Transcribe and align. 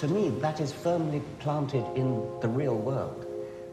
to 0.00 0.08
me, 0.08 0.30
that 0.40 0.60
is 0.60 0.72
firmly 0.72 1.20
planted 1.40 1.84
in 1.94 2.26
the 2.40 2.48
real 2.48 2.74
world. 2.74 3.26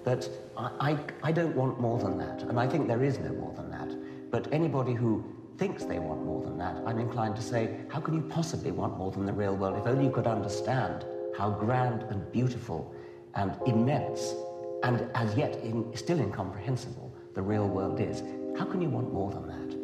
That 0.04 0.28
I, 0.58 0.92
I, 0.92 0.98
I 1.24 1.32
don't 1.32 1.56
want 1.56 1.80
more 1.80 1.98
than 1.98 2.18
that, 2.18 2.42
and 2.44 2.60
I 2.60 2.68
think 2.68 2.88
there 2.90 3.02
is 3.02 3.18
no 3.20 3.32
more 3.32 3.54
than 3.54 3.72
that. 3.72 3.96
But 4.30 4.52
anybody 4.52 4.94
who 4.94 5.24
thinks 5.58 5.86
they 5.86 6.00
want 6.00 6.26
more 6.26 6.44
than 6.44 6.58
that, 6.58 6.76
I'm 6.86 7.00
inclined 7.00 7.38
to 7.38 7.42
say, 7.42 7.80
how 7.88 8.02
can 8.02 8.14
you 8.14 8.24
possibly 8.24 8.72
want 8.72 8.98
more 8.98 9.10
than 9.10 9.26
the 9.26 9.32
real 9.32 9.56
world? 9.56 9.78
If 9.78 9.88
only 9.88 10.04
you 10.04 10.12
could 10.12 10.28
understand 10.28 11.06
how 11.38 11.52
grand 11.52 12.04
and 12.04 12.30
beautiful 12.34 12.94
and 13.36 13.58
immense 13.66 14.36
and 14.84 15.10
as 15.16 15.34
yet 15.36 15.56
in, 15.64 15.96
still 15.96 16.20
incomprehensible 16.20 17.10
the 17.36 17.42
real 17.42 17.70
world 17.70 18.02
is. 18.02 18.22
How 18.58 18.66
can 18.66 18.82
you 18.82 18.90
want 18.90 19.14
more 19.14 19.32
than 19.32 19.48
that? 19.48 19.77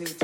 attitude. 0.00 0.23